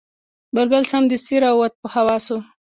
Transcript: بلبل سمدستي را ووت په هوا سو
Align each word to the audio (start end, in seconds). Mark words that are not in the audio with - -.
بلبل 0.55 0.83
سمدستي 0.91 1.35
را 1.43 1.49
ووت 1.53 1.73
په 1.81 1.87
هوا 1.95 2.17
سو 2.27 2.37